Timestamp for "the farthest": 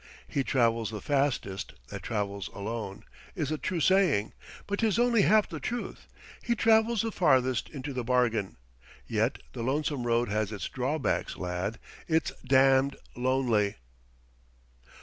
7.03-7.69